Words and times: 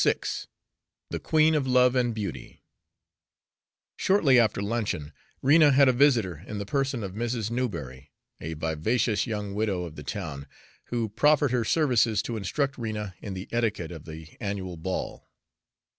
VI 0.03 0.15
THE 1.11 1.19
QUEEN 1.19 1.53
OF 1.53 1.67
LOVE 1.67 1.95
AND 1.95 2.15
BEAUTY 2.15 2.63
Shortly 3.97 4.39
after 4.39 4.59
luncheon, 4.59 5.13
Rena 5.43 5.71
had 5.73 5.87
a 5.87 5.93
visitor 5.93 6.43
in 6.47 6.57
the 6.57 6.65
person 6.65 7.03
of 7.03 7.13
Mrs. 7.13 7.51
Newberry, 7.51 8.11
a 8.39 8.55
vivacious 8.55 9.27
young 9.27 9.53
widow 9.53 9.83
of 9.83 9.95
the 9.95 10.03
town, 10.03 10.47
who 10.85 11.07
proffered 11.07 11.51
her 11.51 11.63
services 11.63 12.23
to 12.23 12.35
instruct 12.35 12.79
Rena 12.79 13.13
in 13.21 13.35
the 13.35 13.47
etiquette 13.51 13.91
of 13.91 14.05
the 14.05 14.29
annual 14.41 14.75
ball. 14.75 15.29